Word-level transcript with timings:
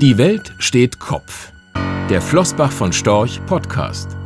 Die 0.00 0.16
Welt 0.16 0.54
steht 0.60 1.00
Kopf. 1.00 1.50
Der 2.08 2.22
Flossbach 2.22 2.70
von 2.70 2.92
Storch 2.92 3.44
Podcast. 3.46 4.16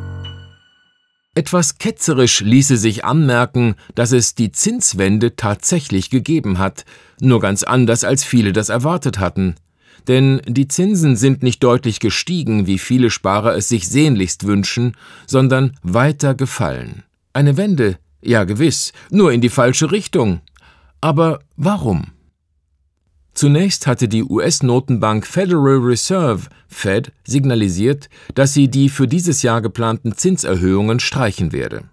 Etwas 1.35 1.79
ketzerisch 1.79 2.43
ließe 2.43 2.77
sich 2.77 3.07
anmerken, 3.07 3.77
dass 3.95 4.13
es 4.13 4.35
die 4.35 4.53
Zinswende 4.53 5.35
tatsächlich 5.35 6.11
gegeben 6.11 6.59
hat, 6.59 6.85
nur 7.23 7.41
ganz 7.41 7.63
anders 7.63 8.05
als 8.05 8.23
viele 8.23 8.53
das 8.53 8.69
erwartet 8.69 9.19
hatten. 9.19 9.55
Denn 10.09 10.43
die 10.47 10.69
Zinsen 10.69 11.17
sind 11.17 11.43
nicht 11.43 11.65
deutlich 11.65 12.01
gestiegen, 12.01 12.67
wie 12.67 12.79
viele 12.79 13.09
Sparer 13.09 13.57
es 13.57 13.71
sich 13.71 13.89
sehnlichst 13.89 14.47
wünschen, 14.47 14.95
sondern 15.27 15.79
weiter 15.83 16.35
gefallen. 16.35 17.03
Eine 17.33 17.57
Wende, 17.57 17.97
ja 18.21 18.45
gewiss, 18.45 18.93
nur 19.09 19.33
in 19.33 19.41
die 19.41 19.49
falsche 19.49 19.91
Richtung. 19.91 20.43
Aber 21.01 21.39
warum? 21.57 22.13
Zunächst 23.35 23.87
hatte 23.87 24.09
die 24.09 24.25
US-Notenbank 24.25 25.27
Federal 25.27 25.79
Reserve 25.79 26.49
Fed 26.69 27.13
signalisiert, 27.25 28.09
dass 28.35 28.53
sie 28.53 28.69
die 28.69 28.89
für 28.89 29.09
dieses 29.09 29.43
Jahr 29.43 29.63
geplanten 29.63 30.17
Zinserhöhungen 30.17 31.01
streichen 31.01 31.53
werde. 31.53 31.85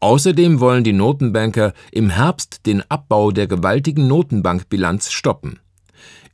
Außerdem 0.00 0.60
wollen 0.60 0.84
die 0.84 0.92
Notenbanker 0.92 1.72
im 1.90 2.10
Herbst 2.10 2.66
den 2.66 2.82
Abbau 2.90 3.30
der 3.30 3.46
gewaltigen 3.46 4.06
Notenbankbilanz 4.06 5.10
stoppen. 5.10 5.58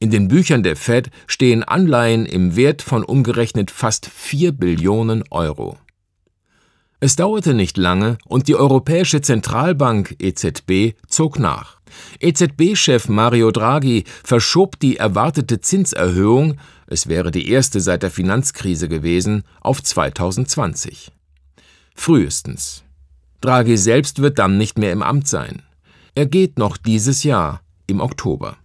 In 0.00 0.10
den 0.10 0.27
Büchern 0.27 0.64
der 0.64 0.74
Fed 0.74 1.11
stehen 1.28 1.62
Anleihen 1.62 2.27
im 2.27 2.56
Wert 2.56 2.83
von 2.83 3.05
umgerechnet 3.05 3.70
fast 3.70 4.06
4 4.06 4.50
Billionen 4.50 5.22
Euro. 5.30 5.78
Es 7.05 7.16
dauerte 7.16 7.52
nicht 7.52 7.79
lange 7.79 8.16
und 8.27 8.47
die 8.47 8.55
Europäische 8.55 9.20
Zentralbank 9.20 10.15
EZB 10.20 10.95
zog 11.09 11.37
nach. 11.41 11.80
EZB-Chef 12.20 13.09
Mario 13.09 13.51
Draghi 13.51 14.05
verschob 14.23 14.78
die 14.78 14.98
erwartete 14.98 15.61
Zinserhöhung, 15.61 16.61
es 16.87 17.09
wäre 17.09 17.33
die 17.33 17.51
erste 17.51 17.80
seit 17.80 18.05
der 18.05 18.12
Finanzkrise 18.12 18.89
gewesen, 18.89 19.42
auf 19.61 19.83
2020. 19.83 21.11
Frühestens. 21.97 22.84
Draghi 23.41 23.77
selbst 23.77 24.22
wird 24.22 24.39
dann 24.39 24.56
nicht 24.56 24.78
mehr 24.78 24.92
im 24.92 25.03
Amt 25.03 25.27
sein. 25.27 25.62
Er 26.14 26.27
geht 26.27 26.56
noch 26.56 26.77
dieses 26.77 27.25
Jahr, 27.25 27.62
im 27.89 28.00
Oktober. 28.00 28.59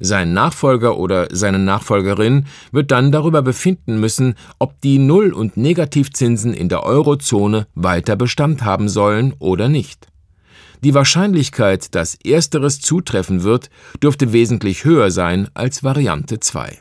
Sein 0.00 0.32
Nachfolger 0.32 0.96
oder 0.96 1.28
seine 1.30 1.58
Nachfolgerin 1.58 2.46
wird 2.70 2.90
dann 2.90 3.10
darüber 3.10 3.42
befinden 3.42 3.98
müssen, 3.98 4.34
ob 4.58 4.80
die 4.80 4.98
Null- 4.98 5.32
und 5.32 5.56
Negativzinsen 5.56 6.54
in 6.54 6.68
der 6.68 6.84
Eurozone 6.84 7.66
weiter 7.74 8.16
Bestand 8.16 8.64
haben 8.64 8.88
sollen 8.88 9.34
oder 9.38 9.68
nicht. 9.68 10.06
Die 10.84 10.94
Wahrscheinlichkeit, 10.94 11.94
dass 11.96 12.14
ersteres 12.24 12.80
zutreffen 12.80 13.42
wird, 13.42 13.70
dürfte 14.00 14.32
wesentlich 14.32 14.84
höher 14.84 15.10
sein 15.10 15.48
als 15.54 15.82
Variante 15.82 16.38
2. 16.38 16.78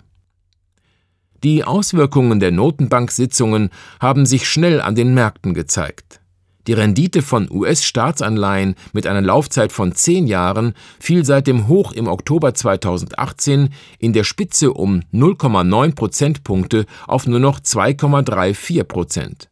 Die 1.43 1.63
Auswirkungen 1.63 2.39
der 2.39 2.51
Notenbank-Sitzungen 2.51 3.69
haben 3.99 4.25
sich 4.25 4.47
schnell 4.47 4.81
an 4.81 4.95
den 4.95 5.13
Märkten 5.13 5.53
gezeigt. 5.53 6.19
Die 6.67 6.73
Rendite 6.73 7.21
von 7.21 7.49
US-Staatsanleihen 7.49 8.75
mit 8.91 9.07
einer 9.07 9.21
Laufzeit 9.21 9.71
von 9.71 9.95
zehn 9.95 10.27
Jahren 10.27 10.73
fiel 10.99 11.23
seit 11.23 11.47
dem 11.47 11.69
Hoch 11.69 11.93
im 11.93 12.07
Oktober 12.07 12.53
2018 12.53 13.69
in 13.99 14.11
der 14.11 14.25
Spitze 14.25 14.73
um 14.73 15.01
0,9 15.13 15.95
Prozentpunkte 15.95 16.85
auf 17.07 17.25
nur 17.25 17.39
noch 17.39 17.61
2,34 17.61 18.83
Prozent. 18.83 19.49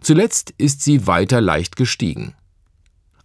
Zuletzt 0.00 0.54
ist 0.56 0.82
sie 0.82 1.08
weiter 1.08 1.40
leicht 1.40 1.74
gestiegen. 1.74 2.34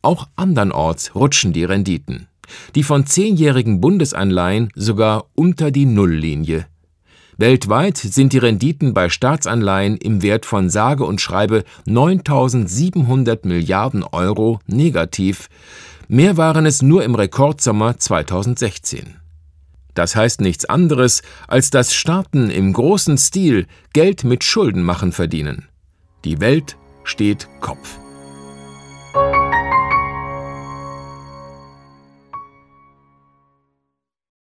Auch 0.02 0.27
andernorts 0.36 1.14
rutschen 1.14 1.53
die 1.53 1.66
Renditen. 1.66 2.27
Die 2.73 2.83
von 2.83 3.05
zehnjährigen 3.05 3.80
Bundesanleihen 3.80 4.71
sogar 4.73 5.25
unter 5.36 5.69
die 5.69 5.86
Nulllinie. 5.86 6.66
Weltweit 7.39 7.95
sind 7.95 8.33
die 8.33 8.37
Renditen 8.37 8.93
bei 8.93 9.07
Staatsanleihen 9.07 9.95
im 9.95 10.21
Wert 10.21 10.45
von 10.45 10.69
sage 10.69 11.05
und 11.05 11.21
schreibe 11.21 11.63
9.700 11.87 13.47
Milliarden 13.47 14.03
Euro 14.03 14.59
negativ. 14.67 15.47
Mehr 16.09 16.36
waren 16.36 16.65
es 16.65 16.81
nur 16.81 17.05
im 17.05 17.15
Rekordsommer 17.15 17.97
2016. 17.97 19.15
Das 19.93 20.17
heißt 20.17 20.41
nichts 20.41 20.65
anderes, 20.65 21.21
als 21.47 21.69
dass 21.69 21.93
Staaten 21.93 22.49
im 22.49 22.73
großen 22.73 23.17
Stil 23.17 23.67
Geld 23.93 24.25
mit 24.25 24.43
Schuldenmachen 24.43 25.14
verdienen. 25.14 25.69
Die 26.25 26.41
Welt 26.41 26.75
steht 27.05 27.47
Kopf. 27.61 27.99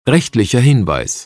Rechtlicher 0.07 0.59
Hinweis. 0.59 1.25